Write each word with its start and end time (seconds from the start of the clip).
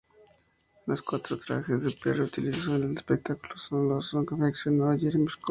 Los 0.87 1.03
cuatro 1.03 1.37
trajes 1.37 1.83
que 1.83 1.99
Perry 2.01 2.21
utilizó 2.23 2.75
en 2.75 2.85
el 2.89 2.97
espectáculo 2.97 3.53
los 3.83 4.09
confeccionó 4.09 4.97
Jeremy 4.97 5.27
Scott. 5.29 5.39